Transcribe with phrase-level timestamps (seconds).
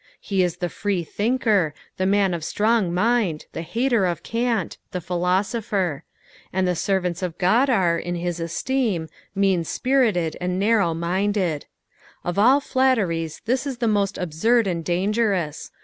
[0.19, 4.99] He is the free thinker, the man of strong mind, the hater of cant, the
[4.99, 6.05] philosopher:
[6.51, 11.67] and the servants of God are, in his esteem, mean spirited and narrow minded.
[12.23, 15.69] Of all flatteries this is the most absurd and dangerous.